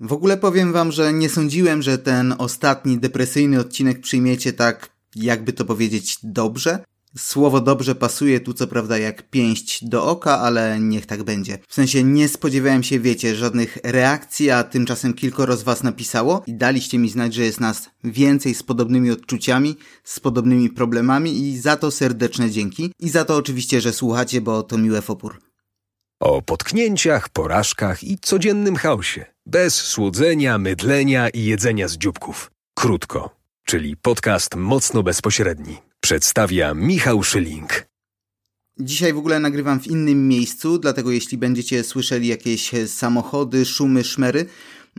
[0.00, 5.52] W ogóle powiem wam, że nie sądziłem, że ten ostatni depresyjny odcinek przyjmiecie tak, jakby
[5.52, 6.84] to powiedzieć, dobrze.
[7.16, 11.58] Słowo dobrze pasuje tu co prawda jak pięść do oka, ale niech tak będzie.
[11.68, 16.54] W sensie nie spodziewałem się, wiecie, żadnych reakcji, a tymczasem kilkoro z was napisało i
[16.54, 21.76] daliście mi znać, że jest nas więcej z podobnymi odczuciami, z podobnymi problemami i za
[21.76, 22.92] to serdeczne dzięki.
[23.00, 25.40] I za to oczywiście, że słuchacie, bo to miłe w opór.
[26.20, 29.24] O potknięciach, porażkach i codziennym chaosie.
[29.50, 32.50] Bez słodzenia, mydlenia i jedzenia z dzióbków.
[32.74, 35.76] Krótko, czyli podcast mocno bezpośredni.
[36.00, 37.86] Przedstawia Michał Szyling.
[38.80, 44.46] Dzisiaj w ogóle nagrywam w innym miejscu, dlatego jeśli będziecie słyszeli jakieś samochody, szumy, szmery,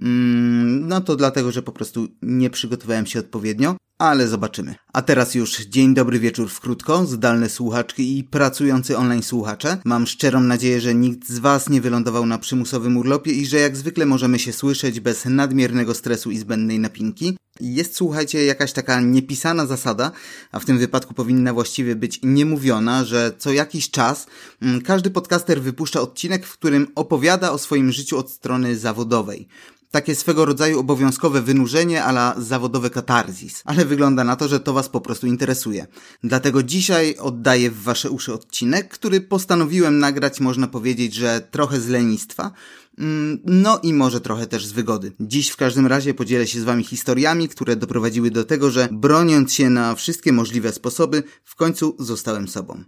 [0.01, 4.75] mm, no to dlatego, że po prostu nie przygotowałem się odpowiednio ale zobaczymy.
[4.93, 9.77] A teraz już dzień dobry wieczór w krótko, zdalne słuchaczki i pracujący online słuchacze.
[9.85, 13.77] Mam szczerą nadzieję, że nikt z Was nie wylądował na przymusowym urlopie i że jak
[13.77, 17.37] zwykle możemy się słyszeć bez nadmiernego stresu i zbędnej napinki.
[17.59, 20.11] Jest, słuchajcie, jakaś taka niepisana zasada,
[20.51, 24.27] a w tym wypadku powinna właściwie być niemówiona, że co jakiś czas
[24.61, 29.47] mm, każdy podcaster wypuszcza odcinek, w którym opowiada o swoim życiu od strony zawodowej
[29.91, 33.61] takie swego rodzaju obowiązkowe wynurzenie ala zawodowe katarzis.
[33.65, 35.87] Ale wygląda na to, że to Was po prostu interesuje.
[36.23, 41.87] Dlatego dzisiaj oddaję w Wasze uszy odcinek, który postanowiłem nagrać, można powiedzieć, że trochę z
[41.87, 42.51] lenistwa,
[42.97, 45.11] mm, no i może trochę też z wygody.
[45.19, 49.53] Dziś w każdym razie podzielę się z Wami historiami, które doprowadziły do tego, że broniąc
[49.53, 52.83] się na wszystkie możliwe sposoby, w końcu zostałem sobą.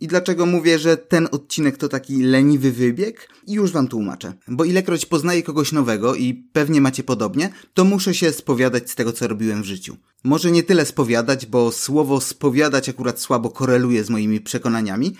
[0.00, 3.28] I dlaczego mówię, że ten odcinek to taki leniwy wybieg?
[3.46, 4.32] I już wam tłumaczę.
[4.48, 9.12] Bo ilekroć poznaję kogoś nowego i pewnie macie podobnie, to muszę się spowiadać z tego,
[9.12, 9.96] co robiłem w życiu.
[10.24, 15.14] Może nie tyle spowiadać, bo słowo spowiadać akurat słabo koreluje z moimi przekonaniami,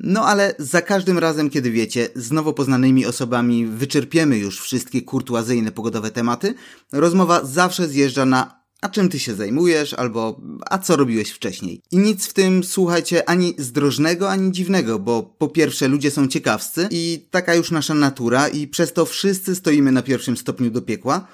[0.00, 5.72] no ale za każdym razem, kiedy wiecie, z nowo poznanymi osobami wyczerpiemy już wszystkie kurtuazyjne
[5.72, 6.54] pogodowe tematy,
[6.92, 10.40] rozmowa zawsze zjeżdża na a czym ty się zajmujesz, albo
[10.70, 11.82] a co robiłeś wcześniej.
[11.90, 16.88] I nic w tym, słuchajcie, ani zdrożnego, ani dziwnego, bo po pierwsze ludzie są ciekawscy
[16.90, 21.26] i taka już nasza natura i przez to wszyscy stoimy na pierwszym stopniu do piekła,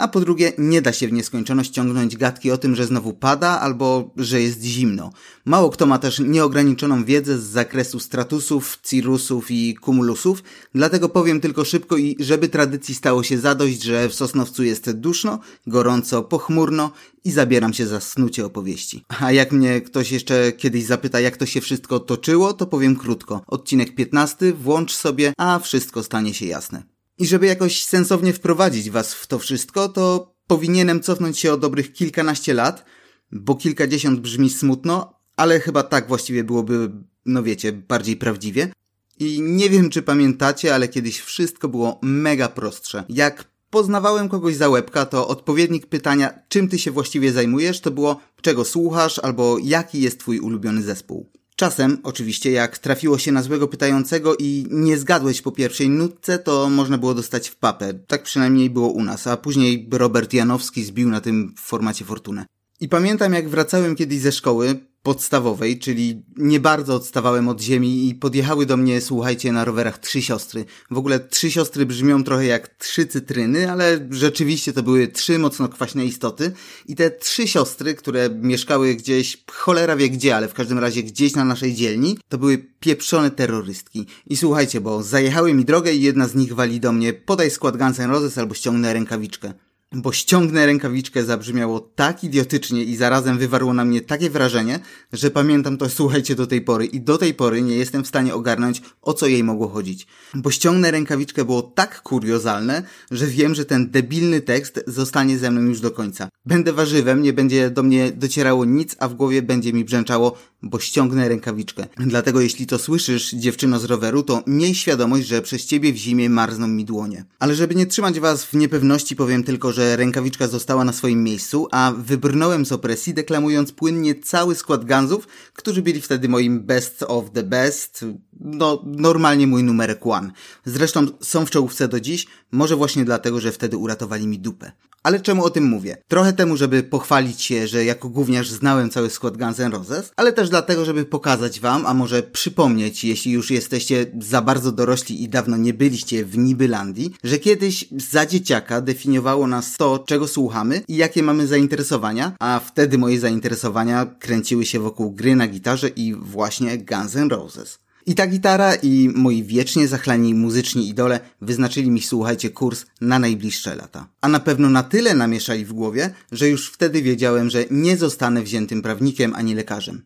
[0.00, 3.60] a po drugie, nie da się w nieskończoność ciągnąć gadki o tym, że znowu pada
[3.60, 5.10] albo że jest zimno.
[5.44, 10.42] Mało kto ma też nieograniczoną wiedzę z zakresu stratusów, cirrusów i kumulusów,
[10.74, 15.38] dlatego powiem tylko szybko i żeby tradycji stało się zadość, że w Sosnowcu jest duszno,
[15.66, 16.92] gorąco, pochmurno
[17.24, 19.04] i zabieram się za snucie opowieści.
[19.20, 23.42] A jak mnie ktoś jeszcze kiedyś zapyta, jak to się wszystko toczyło, to powiem krótko.
[23.46, 26.99] Odcinek 15, włącz sobie, a wszystko stanie się jasne.
[27.20, 31.92] I żeby jakoś sensownie wprowadzić was w to wszystko, to powinienem cofnąć się o dobrych
[31.92, 32.84] kilkanaście lat,
[33.32, 36.90] bo kilkadziesiąt brzmi smutno, ale chyba tak właściwie byłoby,
[37.26, 38.72] no wiecie, bardziej prawdziwie.
[39.18, 43.04] I nie wiem, czy pamiętacie, ale kiedyś wszystko było mega prostsze.
[43.08, 48.20] Jak poznawałem kogoś za łebka, to odpowiednik pytania, czym ty się właściwie zajmujesz, to było,
[48.42, 51.30] czego słuchasz, albo jaki jest twój ulubiony zespół.
[51.60, 56.70] Czasem, oczywiście, jak trafiło się na złego pytającego i nie zgadłeś po pierwszej nutce, to
[56.70, 57.94] można było dostać w papę.
[57.94, 62.46] Tak przynajmniej było u nas, a później Robert Janowski zbił na tym formacie fortunę.
[62.80, 68.14] I pamiętam, jak wracałem kiedyś ze szkoły, podstawowej, czyli nie bardzo odstawałem od ziemi i
[68.14, 70.64] podjechały do mnie, słuchajcie, na rowerach trzy siostry.
[70.90, 75.68] W ogóle trzy siostry brzmią trochę jak trzy cytryny, ale rzeczywiście to były trzy mocno
[75.68, 76.52] kwaśne istoty
[76.86, 81.34] i te trzy siostry, które mieszkały gdzieś, cholera wie gdzie, ale w każdym razie gdzieś
[81.34, 84.06] na naszej dzielni, to były pieprzone terrorystki.
[84.26, 87.76] I słuchajcie, bo zajechały mi drogę i jedna z nich wali do mnie, podaj skład
[87.76, 89.52] Guns N' Roses albo ściągnę rękawiczkę
[89.92, 94.80] bo ściągnę rękawiczkę zabrzmiało tak idiotycznie i zarazem wywarło na mnie takie wrażenie,
[95.12, 98.34] że pamiętam to, słuchajcie, do tej pory i do tej pory nie jestem w stanie
[98.34, 100.06] ogarnąć, o co jej mogło chodzić.
[100.34, 105.60] Bo ściągnę rękawiczkę było tak kuriozalne, że wiem, że ten debilny tekst zostanie ze mną
[105.60, 106.28] już do końca.
[106.46, 110.80] Będę warzywem, nie będzie do mnie docierało nic, a w głowie będzie mi brzęczało, bo
[110.80, 111.86] ściągnę rękawiczkę.
[111.96, 116.30] Dlatego jeśli to słyszysz, dziewczyno z roweru, to miej świadomość, że przez ciebie w zimie
[116.30, 117.24] marzną mi dłonie.
[117.38, 121.68] Ale żeby nie trzymać was w niepewności, powiem tylko, że rękawiczka została na swoim miejscu,
[121.70, 127.30] a wybrnąłem z opresji, deklamując płynnie cały skład Gunsów, którzy byli wtedy moim best of
[127.30, 128.04] the best,
[128.40, 130.30] no normalnie mój numerek one.
[130.64, 134.72] Zresztą są w czołówce do dziś, może właśnie dlatego, że wtedy uratowali mi dupę.
[135.02, 135.96] Ale czemu o tym mówię?
[136.08, 140.32] Trochę temu, żeby pochwalić się, że jako gówniarz znałem cały skład Guns N' Roses, ale
[140.32, 145.28] też dlatego, żeby pokazać wam, a może przypomnieć, jeśli już jesteście za bardzo dorośli i
[145.28, 150.96] dawno nie byliście w Nibylandii, że kiedyś za dzieciaka definiowało nas to, czego słuchamy i
[150.96, 156.78] jakie mamy zainteresowania, a wtedy moje zainteresowania kręciły się wokół gry na gitarze i właśnie
[156.78, 157.78] Guns N' Roses.
[158.06, 163.74] I ta gitara i moi wiecznie zachlani muzyczni idole wyznaczyli mi, słuchajcie, kurs na najbliższe
[163.74, 164.08] lata.
[164.20, 168.42] A na pewno na tyle namieszali w głowie, że już wtedy wiedziałem, że nie zostanę
[168.42, 170.02] wziętym prawnikiem ani lekarzem.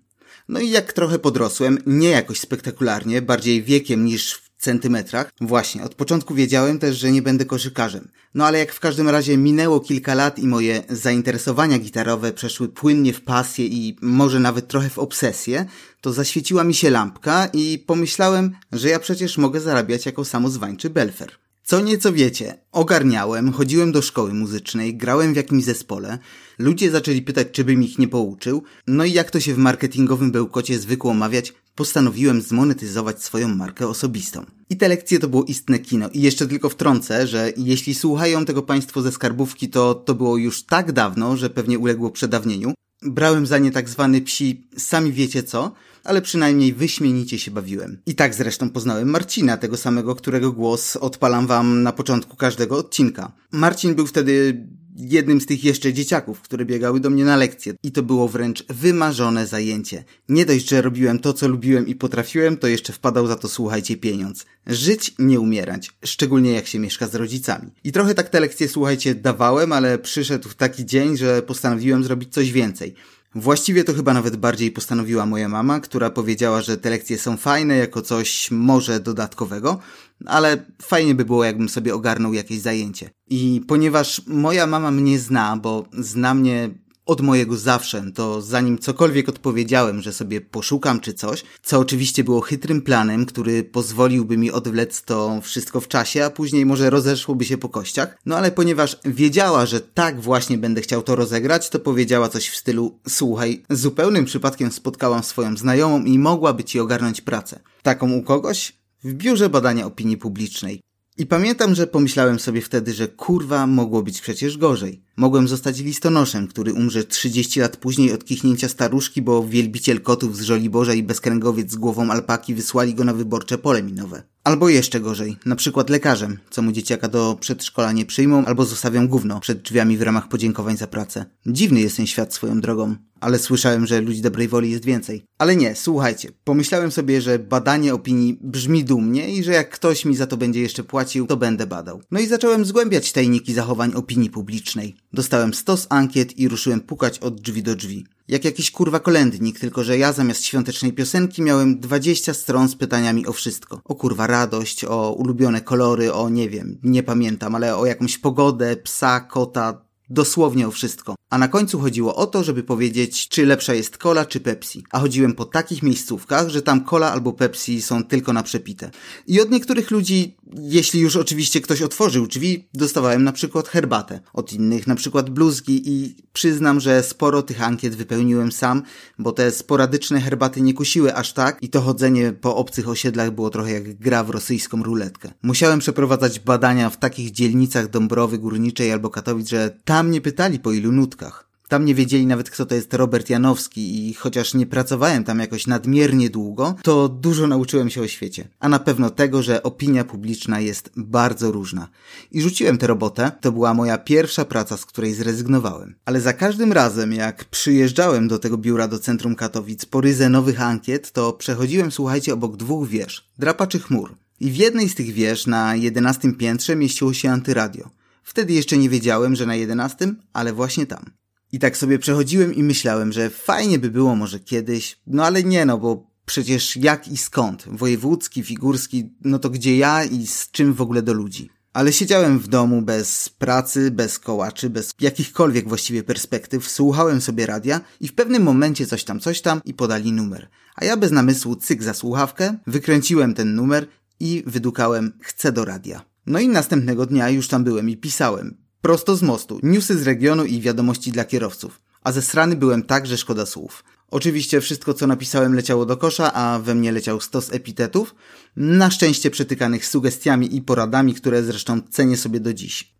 [0.48, 5.32] No i jak trochę podrosłem, nie jakoś spektakularnie, bardziej wiekiem niż centymetrach.
[5.40, 8.08] Właśnie, od początku wiedziałem też, że nie będę koszykarzem.
[8.34, 13.12] No ale jak w każdym razie minęło kilka lat i moje zainteresowania gitarowe przeszły płynnie
[13.12, 15.66] w pasję i może nawet trochę w obsesję,
[16.00, 21.30] to zaświeciła mi się lampka i pomyślałem, że ja przecież mogę zarabiać jako samozwańczy belfer.
[21.64, 26.18] Co nieco wiecie, ogarniałem, chodziłem do szkoły muzycznej, grałem w jakimś zespole,
[26.58, 30.32] ludzie zaczęli pytać, czy bym ich nie pouczył, no i jak to się w marketingowym
[30.32, 34.46] bełkocie zwykło mawiać, postanowiłem zmonetyzować swoją markę osobistą.
[34.70, 36.08] I te lekcje to było istne kino.
[36.08, 40.62] I jeszcze tylko wtrącę, że jeśli słuchają tego Państwo ze skarbówki, to to było już
[40.62, 42.74] tak dawno, że pewnie uległo przedawnieniu.
[43.02, 45.72] Brałem za nie tak zwany psi, sami wiecie co,
[46.04, 47.98] ale przynajmniej wyśmienicie się bawiłem.
[48.06, 53.32] I tak zresztą poznałem Marcina, tego samego, którego głos odpalam wam na początku każdego odcinka.
[53.52, 57.74] Marcin był wtedy jednym z tych jeszcze dzieciaków, które biegały do mnie na lekcje.
[57.82, 60.04] I to było wręcz wymarzone zajęcie.
[60.28, 63.96] Nie dość, że robiłem to, co lubiłem i potrafiłem, to jeszcze wpadał za to, słuchajcie,
[63.96, 64.46] pieniądz.
[64.66, 65.90] Żyć, nie umierać.
[66.04, 67.70] Szczególnie jak się mieszka z rodzicami.
[67.84, 72.52] I trochę tak te lekcje, słuchajcie, dawałem, ale przyszedł taki dzień, że postanowiłem zrobić coś
[72.52, 72.94] więcej.
[73.34, 77.76] Właściwie to chyba nawet bardziej postanowiła moja mama, która powiedziała, że te lekcje są fajne
[77.76, 79.78] jako coś może dodatkowego,
[80.26, 83.10] ale fajnie by było, jakbym sobie ogarnął jakieś zajęcie.
[83.30, 86.70] I ponieważ moja mama mnie zna, bo zna mnie
[87.06, 92.40] od mojego zawsze, to zanim cokolwiek odpowiedziałem, że sobie poszukam czy coś, co oczywiście było
[92.40, 97.58] chytrym planem, który pozwoliłby mi odwlec to wszystko w czasie, a później może rozeszłoby się
[97.58, 102.28] po kościach, no ale ponieważ wiedziała, że tak właśnie będę chciał to rozegrać, to powiedziała
[102.28, 107.60] coś w stylu słuchaj, zupełnym przypadkiem spotkałam swoją znajomą i mogłaby ci ogarnąć pracę.
[107.82, 108.72] Taką u kogoś?
[109.04, 110.80] W biurze badania opinii publicznej.
[111.18, 115.03] I pamiętam, że pomyślałem sobie wtedy, że kurwa mogło być przecież gorzej.
[115.16, 120.42] Mogłem zostać listonoszem, który umrze 30 lat później od kichnięcia staruszki, bo wielbiciel kotów z
[120.42, 124.22] Żoliborza i bezkręgowiec z głową alpaki wysłali go na wyborcze pole minowe.
[124.44, 129.08] Albo jeszcze gorzej, na przykład lekarzem, co mu dzieciaka do przedszkola nie przyjmą, albo zostawią
[129.08, 131.24] gówno przed drzwiami w ramach podziękowań za pracę.
[131.46, 135.24] Dziwny jest ten świat swoją drogą, ale słyszałem, że ludzi dobrej woli jest więcej.
[135.38, 140.16] Ale nie, słuchajcie, pomyślałem sobie, że badanie opinii brzmi dumnie i że jak ktoś mi
[140.16, 142.00] za to będzie jeszcze płacił, to będę badał.
[142.10, 144.96] No i zacząłem zgłębiać tajniki zachowań opinii publicznej.
[145.14, 148.06] Dostałem stos ankiet i ruszyłem pukać od drzwi do drzwi.
[148.28, 153.26] Jak jakiś kurwa kolędnik, tylko że ja zamiast świątecznej piosenki miałem 20 stron z pytaniami
[153.26, 153.80] o wszystko.
[153.84, 158.76] O kurwa radość, o ulubione kolory, o nie wiem, nie pamiętam, ale o jakąś pogodę,
[158.76, 161.14] psa, kota, Dosłownie o wszystko.
[161.30, 164.84] A na końcu chodziło o to, żeby powiedzieć, czy lepsza jest cola, czy Pepsi.
[164.90, 168.90] A chodziłem po takich miejscówkach, że tam cola albo Pepsi są tylko na przepite.
[169.26, 174.20] I od niektórych ludzi, jeśli już oczywiście ktoś otworzył drzwi, dostawałem na przykład herbatę.
[174.32, 178.82] Od innych na przykład bluzgi i przyznam, że sporo tych ankiet wypełniłem sam,
[179.18, 183.50] bo te sporadyczne herbaty nie kusiły aż tak i to chodzenie po obcych osiedlach było
[183.50, 185.30] trochę jak gra w rosyjską ruletkę.
[185.42, 190.72] Musiałem przeprowadzać badania w takich dzielnicach Dąbrowy Górniczej albo Katowic, że tam nie pytali po
[190.72, 191.44] ilu nutkach.
[191.68, 195.66] Tam nie wiedzieli nawet kto to jest Robert Janowski i chociaż nie pracowałem tam jakoś
[195.66, 198.48] nadmiernie długo, to dużo nauczyłem się o świecie.
[198.60, 201.88] A na pewno tego, że opinia publiczna jest bardzo różna.
[202.32, 205.94] I rzuciłem tę robotę, to była moja pierwsza praca, z której zrezygnowałem.
[206.04, 210.62] Ale za każdym razem, jak przyjeżdżałem do tego biura do centrum Katowic po ryzę nowych
[210.62, 214.14] ankiet, to przechodziłem, słuchajcie, obok dwóch wież, drapaczy chmur.
[214.40, 217.90] I w jednej z tych wież na jedenastym piętrze mieściło się antyradio.
[218.24, 221.10] Wtedy jeszcze nie wiedziałem, że na jedenastym, ale właśnie tam.
[221.52, 225.64] I tak sobie przechodziłem i myślałem, że fajnie by było może kiedyś, no ale nie
[225.64, 227.64] no, bo przecież jak i skąd?
[227.66, 231.50] Wojewódzki, figurski, no to gdzie ja i z czym w ogóle do ludzi?
[231.72, 237.80] Ale siedziałem w domu bez pracy, bez kołaczy, bez jakichkolwiek właściwie perspektyw, słuchałem sobie radia
[238.00, 240.48] i w pewnym momencie coś tam, coś tam i podali numer.
[240.76, 243.86] A ja bez namysłu cyk za słuchawkę, wykręciłem ten numer
[244.20, 246.13] i wydukałem chcę do radia.
[246.26, 248.56] No i następnego dnia już tam byłem i pisałem.
[248.80, 249.60] Prosto z mostu.
[249.62, 251.80] Newsy z regionu i wiadomości dla kierowców.
[252.02, 253.84] A ze strony byłem tak, że szkoda słów.
[254.10, 258.14] Oczywiście wszystko, co napisałem, leciało do kosza, a we mnie leciał stos epitetów,
[258.56, 262.94] na szczęście przetykanych sugestiami i poradami, które zresztą cenię sobie do dziś.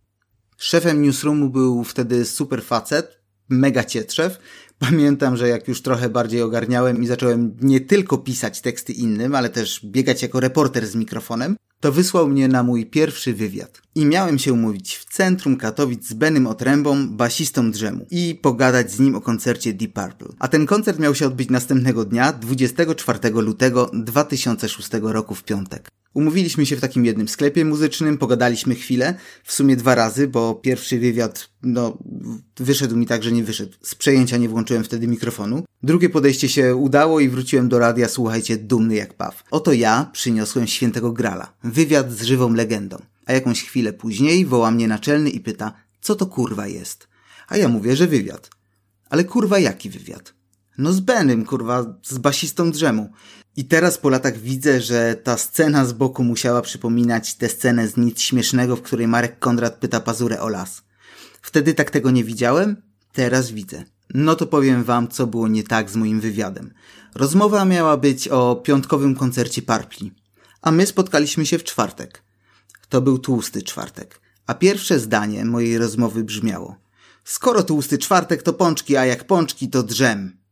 [0.57, 4.39] Szefem newsroomu był wtedy super facet, mega cietrzew.
[4.79, 9.49] Pamiętam, że jak już trochę bardziej ogarniałem i zacząłem nie tylko pisać teksty innym, ale
[9.49, 13.83] też biegać jako reporter z mikrofonem, to wysłał mnie na mój pierwszy wywiad.
[13.95, 19.01] I miałem się umówić w centrum Katowic z Benym Otrębą, basistą Drzemu i pogadać z
[19.01, 20.29] nim o koncercie Deep Purple.
[20.39, 25.91] A ten koncert miał się odbyć następnego dnia, 24 lutego 2006 roku w piątek.
[26.15, 30.99] Umówiliśmy się w takim jednym sklepie muzycznym, pogadaliśmy chwilę, w sumie dwa razy, bo pierwszy
[30.99, 31.99] wywiad, no,
[32.57, 33.73] wyszedł mi tak, że nie wyszedł.
[33.83, 35.65] Z przejęcia nie włączyłem wtedy mikrofonu.
[35.83, 39.45] Drugie podejście się udało i wróciłem do radia, słuchajcie, dumny jak paw.
[39.51, 41.53] Oto ja przyniosłem świętego grala.
[41.65, 43.03] Wywiad z żywą legendą.
[43.27, 47.09] A jakąś chwilę później woła mnie naczelny i pyta, co to kurwa jest?
[47.49, 48.51] A ja mówię, że wywiad.
[49.11, 50.35] Ale kurwa jaki wywiad?
[50.79, 53.13] No z Benem, kurwa, z basistą drzemu.
[53.57, 57.97] I teraz po latach widzę, że ta scena z boku musiała przypominać tę scenę z
[57.97, 60.83] nic śmiesznego, w której Marek Kondrat pyta Pazurę o las.
[61.43, 62.83] Wtedy tak tego nie widziałem,
[63.13, 63.85] teraz widzę.
[64.15, 66.75] No to powiem wam, co było nie tak z moim wywiadem.
[67.15, 70.13] Rozmowa miała być o piątkowym koncercie Parpli,
[70.63, 72.23] a my spotkaliśmy się w czwartek.
[72.89, 76.77] To był tłusty czwartek, a pierwsze zdanie mojej rozmowy brzmiało:
[77.25, 80.44] Skoro tłusty czwartek to pączki, a jak pączki to drzem.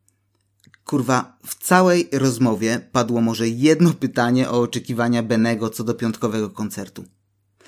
[0.93, 7.05] Kurwa, w całej rozmowie padło może jedno pytanie o oczekiwania Benego co do piątkowego koncertu.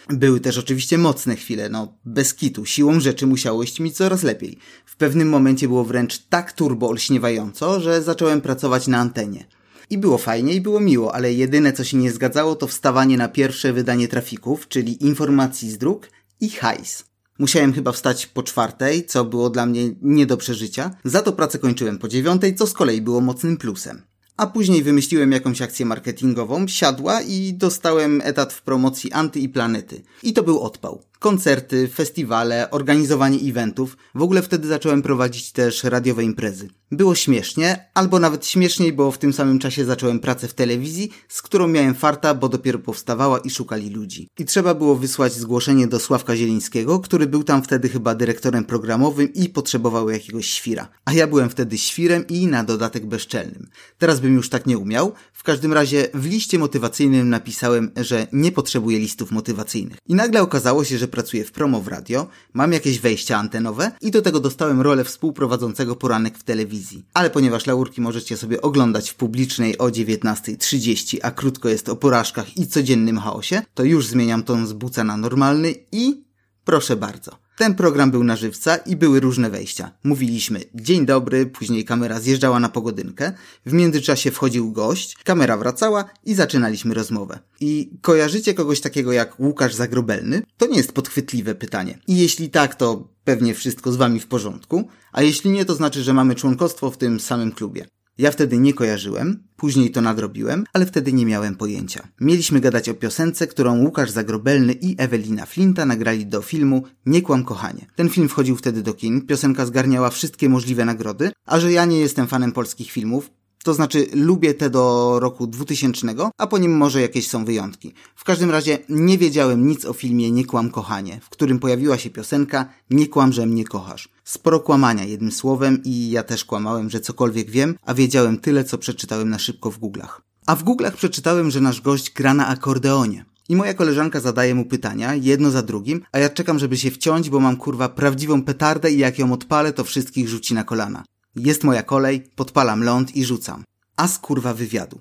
[0.09, 4.59] Były też oczywiście mocne chwile, no bez kitu, siłą rzeczy musiało iść mi coraz lepiej.
[4.87, 9.47] W pewnym momencie było wręcz tak turbo olśniewająco, że zacząłem pracować na antenie.
[9.91, 13.29] I było fajnie i było miło, ale jedyne co się nie zgadzało to wstawanie na
[13.29, 17.05] pierwsze wydanie trafików, czyli informacji z dróg i hajs.
[17.39, 20.91] Musiałem chyba wstać po czwartej, co było dla mnie nie do przeżycia.
[21.05, 24.03] Za to pracę kończyłem po dziewiątej, co z kolei było mocnym plusem.
[24.37, 30.03] A później wymyśliłem jakąś akcję marketingową, siadła i dostałem etat w promocji Anty i Planety.
[30.23, 31.03] I to był odpał.
[31.19, 33.97] Koncerty, festiwale, organizowanie eventów.
[34.15, 36.69] W ogóle wtedy zacząłem prowadzić też radiowe imprezy.
[36.97, 41.43] Było śmiesznie, albo nawet śmieszniej, bo w tym samym czasie zacząłem pracę w telewizji, z
[41.43, 44.29] którą miałem farta, bo dopiero powstawała i szukali ludzi.
[44.39, 49.33] I trzeba było wysłać zgłoszenie do Sławka Zielińskiego, który był tam wtedy chyba dyrektorem programowym
[49.33, 50.89] i potrzebował jakiegoś świra.
[51.05, 53.69] A ja byłem wtedy świrem i na dodatek bezczelnym.
[53.99, 55.13] Teraz bym już tak nie umiał.
[55.45, 59.99] Każdym razie w liście motywacyjnym napisałem, że nie potrzebuję listów motywacyjnych.
[60.09, 64.11] I nagle okazało się, że pracuję w promo w radio, mam jakieś wejścia antenowe i
[64.11, 67.05] do tego dostałem rolę współprowadzącego poranek w telewizji.
[67.15, 72.57] Ale ponieważ laurki możecie sobie oglądać w publicznej o 19.30, a krótko jest o porażkach
[72.57, 76.25] i codziennym chaosie, to już zmieniam ton z buca na normalny i
[76.65, 77.45] proszę bardzo.
[77.57, 79.91] Ten program był na żywca i były różne wejścia.
[80.05, 83.33] Mówiliśmy dzień dobry, później kamera zjeżdżała na pogodynkę,
[83.67, 87.39] w międzyczasie wchodził gość, kamera wracała i zaczynaliśmy rozmowę.
[87.61, 90.43] I kojarzycie kogoś takiego jak Łukasz Zagrobelny?
[90.57, 91.99] To nie jest podchwytliwe pytanie.
[92.07, 96.03] I jeśli tak, to pewnie wszystko z wami w porządku, a jeśli nie, to znaczy,
[96.03, 97.87] że mamy członkostwo w tym samym klubie.
[98.19, 102.09] Ja wtedy nie kojarzyłem, później to nadrobiłem, ale wtedy nie miałem pojęcia.
[102.21, 107.45] Mieliśmy gadać o piosence, którą Łukasz Zagrobelny i Ewelina Flinta nagrali do filmu Nie kłam
[107.45, 107.87] kochanie.
[107.97, 112.01] Ten film wchodził wtedy do kin, piosenka zgarniała wszystkie możliwe nagrody, a że ja nie
[112.01, 113.31] jestem fanem polskich filmów,
[113.65, 116.07] to znaczy lubię te do roku 2000,
[116.39, 117.93] a po nim może jakieś są wyjątki.
[118.17, 122.11] W każdym razie nie wiedziałem nic o filmie Nie kłam kochanie, w którym pojawiła się
[122.11, 124.09] piosenka Nie kłam, że mnie kochasz.
[124.25, 128.79] Sporo kłamania jednym słowem i ja też kłamałem, że cokolwiek wiem, a wiedziałem tyle, co
[128.79, 130.21] przeczytałem na szybko w Google'ach.
[130.47, 133.25] A w Google'ach przeczytałem, że nasz gość gra na akordeonie.
[133.49, 137.31] I moja koleżanka zadaje mu pytania, jedno za drugim, a ja czekam, żeby się wciąć,
[137.31, 141.05] bo mam kurwa prawdziwą petardę i jak ją odpalę, to wszystkich rzuci na kolana.
[141.37, 143.65] Jest moja kolej, podpalam ląd i rzucam.
[143.97, 145.01] A z kurwa wywiadu.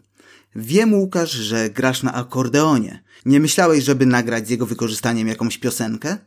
[0.56, 3.04] Wiem, Łukasz, że grasz na akordeonie.
[3.26, 6.18] Nie myślałeś, żeby nagrać z jego wykorzystaniem jakąś piosenkę?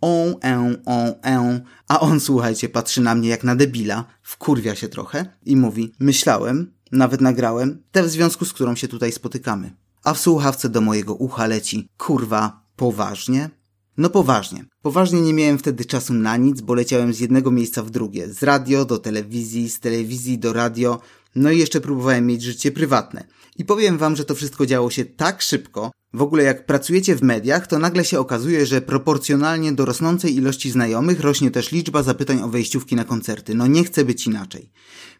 [0.00, 1.60] On, en, on, en.
[1.88, 6.72] A on, słuchajcie, patrzy na mnie jak na debila, wkurwia się trochę i mówi, myślałem,
[6.92, 9.72] nawet nagrałem, tę w związku z którą się tutaj spotykamy.
[10.04, 13.50] A w słuchawce do mojego ucha leci, kurwa, poważnie?
[14.00, 14.64] No poważnie.
[14.82, 18.28] Poważnie nie miałem wtedy czasu na nic, bo leciałem z jednego miejsca w drugie.
[18.28, 21.00] Z radio do telewizji, z telewizji do radio,
[21.34, 23.24] no i jeszcze próbowałem mieć życie prywatne.
[23.56, 25.90] I powiem wam, że to wszystko działo się tak szybko.
[26.12, 30.70] W ogóle jak pracujecie w mediach, to nagle się okazuje, że proporcjonalnie do rosnącej ilości
[30.70, 33.54] znajomych rośnie też liczba zapytań o wejściówki na koncerty.
[33.54, 34.70] No nie chcę być inaczej.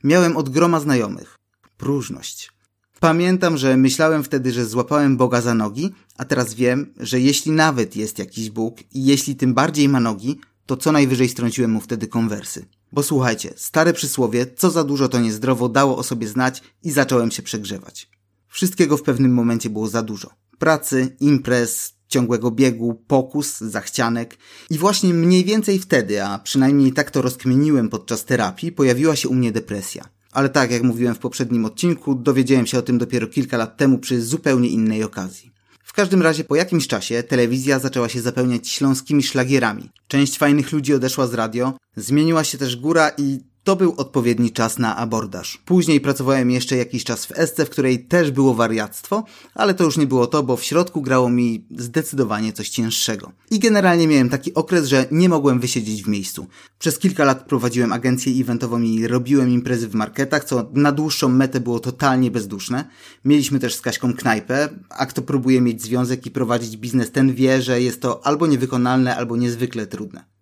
[0.05, 1.39] Miałem od groma znajomych.
[1.77, 2.60] Próżność.
[3.01, 7.97] Pamiętam, że myślałem wtedy, że złapałem Boga za nogi, a teraz wiem, że jeśli nawet
[7.97, 12.09] jest jakiś Bóg i jeśli tym bardziej ma nogi, to co najwyżej strąciłem mu wtedy
[12.09, 12.67] konwersy.
[12.93, 17.31] Bo słuchajcie, stare przysłowie, co za dużo to niezdrowo, dało o sobie znać i zacząłem
[17.31, 18.11] się przegrzewać.
[18.49, 20.31] Wszystkiego w pewnym momencie było za dużo.
[20.59, 24.39] Pracy, imprez, ciągłego biegu, pokus, zachcianek.
[24.71, 29.35] I właśnie mniej więcej wtedy, a przynajmniej tak to rozkmieniłem podczas terapii, pojawiła się u
[29.35, 30.20] mnie depresja.
[30.33, 33.99] Ale tak, jak mówiłem w poprzednim odcinku, dowiedziałem się o tym dopiero kilka lat temu
[33.99, 35.51] przy zupełnie innej okazji.
[35.85, 39.91] W każdym razie po jakimś czasie telewizja zaczęła się zapełniać śląskimi szlagierami.
[40.09, 44.79] Część fajnych ludzi odeszła z radio, zmieniła się też góra i to był odpowiedni czas
[44.79, 45.59] na abordaż.
[45.65, 49.25] Później pracowałem jeszcze jakiś czas w Esce, w której też było wariactwo,
[49.55, 53.33] ale to już nie było to, bo w środku grało mi zdecydowanie coś cięższego.
[53.51, 56.47] I generalnie miałem taki okres, że nie mogłem wysiedzieć w miejscu.
[56.79, 61.61] Przez kilka lat prowadziłem agencję eventową i robiłem imprezy w marketach, co na dłuższą metę
[61.61, 62.85] było totalnie bezduszne.
[63.25, 67.63] Mieliśmy też z Kaśką knajpę, a kto próbuje mieć związek i prowadzić biznes, ten wie,
[67.63, 70.40] że jest to albo niewykonalne, albo niezwykle trudne.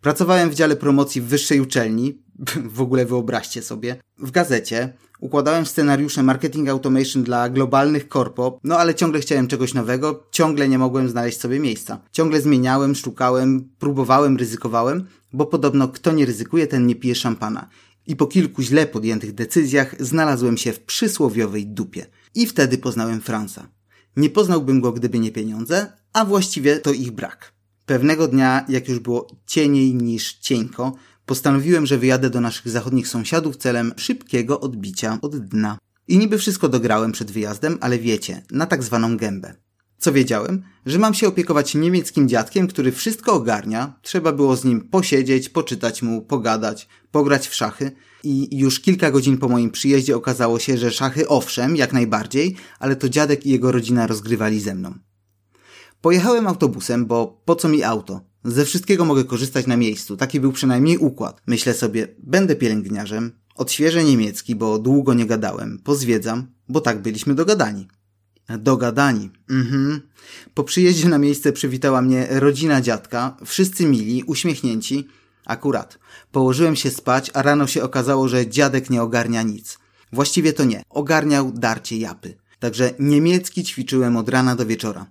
[0.00, 2.22] Pracowałem w dziale promocji w wyższej uczelni,
[2.76, 8.94] w ogóle wyobraźcie sobie, w gazecie, układałem scenariusze marketing automation dla globalnych korpo, no ale
[8.94, 12.00] ciągle chciałem czegoś nowego, ciągle nie mogłem znaleźć sobie miejsca.
[12.12, 17.68] Ciągle zmieniałem, szukałem, próbowałem, ryzykowałem, bo podobno kto nie ryzykuje, ten nie pije szampana.
[18.06, 22.06] I po kilku źle podjętych decyzjach znalazłem się w przysłowiowej dupie.
[22.34, 23.68] I wtedy poznałem Fransa.
[24.16, 27.59] Nie poznałbym go, gdyby nie pieniądze, a właściwie to ich brak.
[27.90, 30.94] Pewnego dnia, jak już było cieniej niż cieńko,
[31.26, 35.78] postanowiłem, że wyjadę do naszych zachodnich sąsiadów celem szybkiego odbicia od dna.
[36.08, 39.54] I niby wszystko dograłem przed wyjazdem, ale wiecie, na tak zwaną gębę.
[39.98, 40.62] Co wiedziałem?
[40.86, 46.02] Że mam się opiekować niemieckim dziadkiem, który wszystko ogarnia, trzeba było z nim posiedzieć, poczytać
[46.02, 47.92] mu, pogadać, pograć w szachy
[48.24, 52.96] i już kilka godzin po moim przyjeździe okazało się, że szachy owszem, jak najbardziej, ale
[52.96, 54.94] to dziadek i jego rodzina rozgrywali ze mną.
[56.00, 58.20] Pojechałem autobusem, bo po co mi auto?
[58.44, 61.42] Ze wszystkiego mogę korzystać na miejscu, taki był przynajmniej układ.
[61.46, 67.88] Myślę sobie, będę pielęgniarzem, odświeżę niemiecki, bo długo nie gadałem, pozwiedzam, bo tak byliśmy dogadani.
[68.58, 69.30] Dogadani.
[69.50, 70.00] Mhm.
[70.54, 75.08] Po przyjeździe na miejsce przywitała mnie rodzina dziadka, wszyscy mili, uśmiechnięci.
[75.44, 75.98] Akurat.
[76.32, 79.78] Położyłem się spać, a rano się okazało, że dziadek nie ogarnia nic.
[80.12, 80.82] Właściwie to nie.
[80.90, 82.34] Ogarniał darcie japy.
[82.58, 85.06] Także niemiecki ćwiczyłem od rana do wieczora.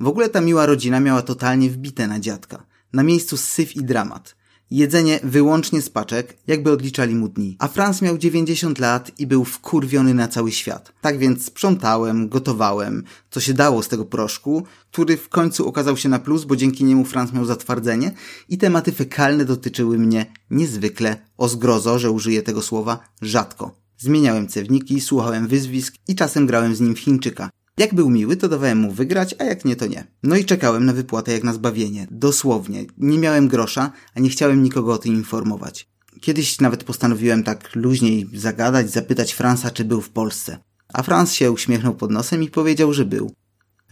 [0.00, 2.66] W ogóle ta miła rodzina miała totalnie wbite na dziadka.
[2.92, 4.36] Na miejscu syf i dramat.
[4.70, 7.56] Jedzenie wyłącznie z paczek, jakby odliczali mu dni.
[7.58, 10.92] A Franz miał 90 lat i był wkurwiony na cały świat.
[11.00, 16.08] Tak więc sprzątałem, gotowałem, co się dało z tego proszku, który w końcu okazał się
[16.08, 18.12] na plus, bo dzięki niemu Franz miał zatwardzenie
[18.48, 23.74] i tematy fekalne dotyczyły mnie niezwykle, o zgrozo, że użyję tego słowa, rzadko.
[23.98, 27.50] Zmieniałem cewniki, słuchałem wyzwisk i czasem grałem z nim w Chińczyka.
[27.80, 30.06] Jak był miły, to dawałem mu wygrać, a jak nie, to nie.
[30.22, 32.06] No i czekałem na wypłatę jak na zbawienie.
[32.10, 32.84] Dosłownie.
[32.98, 35.88] Nie miałem grosza, a nie chciałem nikogo o tym informować.
[36.20, 40.58] Kiedyś nawet postanowiłem tak luźniej zagadać, zapytać Fransa, czy był w Polsce.
[40.92, 43.34] A Frans się uśmiechnął pod nosem i powiedział, że był.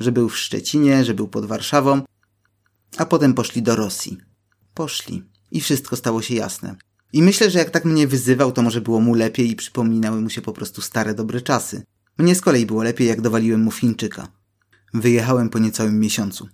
[0.00, 2.02] Że był w Szczecinie, że był pod Warszawą,
[2.96, 4.18] a potem poszli do Rosji.
[4.74, 5.22] Poszli.
[5.50, 6.76] I wszystko stało się jasne.
[7.12, 10.30] I myślę, że jak tak mnie wyzywał, to może było mu lepiej i przypominały mu
[10.30, 11.82] się po prostu stare dobre czasy.
[12.18, 14.28] Mnie z kolei było lepiej, jak dowaliłem mu Fińczyka.
[14.94, 16.48] Wyjechałem po niecałym miesiącu.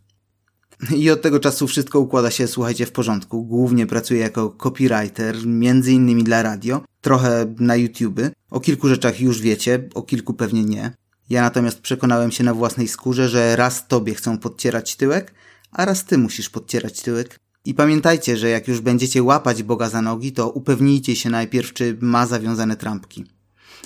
[0.97, 3.45] I od tego czasu wszystko układa się, słuchajcie, w porządku.
[3.45, 8.21] Głównie pracuję jako copywriter, między innymi dla radio, trochę na YouTube.
[8.51, 10.95] O kilku rzeczach już wiecie, o kilku pewnie nie.
[11.31, 15.35] Ja natomiast przekonałem się na własnej skórze, że raz tobie chcą podcierać tyłek,
[15.73, 17.41] a raz ty musisz podcierać tyłek.
[17.65, 21.99] I pamiętajcie, że jak już będziecie łapać Boga za nogi, to upewnijcie się najpierw, czy
[22.01, 23.34] ma zawiązane trampki.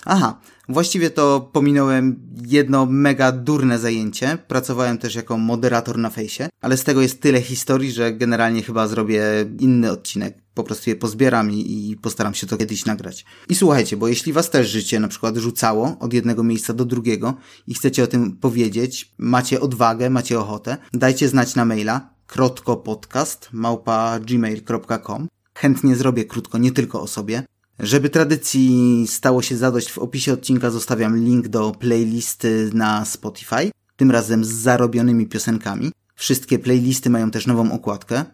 [0.04, 4.38] Aha, właściwie to pominąłem jedno mega durne zajęcie.
[4.48, 8.88] Pracowałem też jako moderator na fejsie, ale z tego jest tyle historii, że generalnie chyba
[8.88, 9.22] zrobię
[9.60, 10.38] inny odcinek.
[10.54, 13.24] Po prostu je pozbieram i, i postaram się to kiedyś nagrać.
[13.48, 17.34] I słuchajcie, bo jeśli was też życie na przykład rzucało od jednego miejsca do drugiego
[17.66, 24.20] i chcecie o tym powiedzieć, macie odwagę, macie ochotę, dajcie znać na maila krotkopodcast małpa
[24.20, 25.28] gmail.com.
[25.54, 27.42] Chętnie zrobię krótko, nie tylko o sobie.
[27.78, 34.10] Żeby tradycji stało się zadość, w opisie odcinka zostawiam link do playlisty na Spotify, tym
[34.10, 35.92] razem z zarobionymi piosenkami.
[36.14, 38.24] Wszystkie playlisty mają też nową okładkę.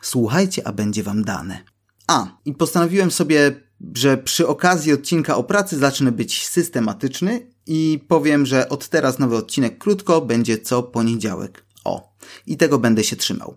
[0.00, 1.62] Słuchajcie, a będzie wam dane.
[2.06, 3.60] A, i postanowiłem sobie,
[3.94, 9.36] że przy okazji odcinka o pracy zacznę być systematyczny i powiem, że od teraz nowy
[9.36, 11.64] odcinek krótko będzie co poniedziałek.
[11.84, 12.14] O,
[12.46, 13.56] i tego będę się trzymał.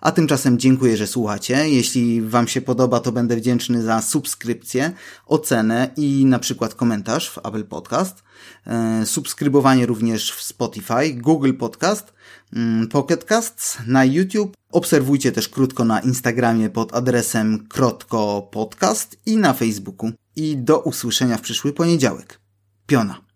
[0.00, 1.70] A tymczasem dziękuję, że słuchacie.
[1.70, 4.92] Jeśli Wam się podoba, to będę wdzięczny za subskrypcję,
[5.26, 8.22] ocenę i na przykład komentarz w Apple Podcast.
[8.66, 12.12] E, subskrybowanie również w Spotify, Google Podcast,
[12.52, 14.56] mm, Pocket Casts, na YouTube.
[14.72, 20.10] Obserwujcie też krótko na Instagramie pod adresem Krotko Podcast i na Facebooku.
[20.36, 22.40] I do usłyszenia w przyszły poniedziałek.
[22.86, 23.27] Piona.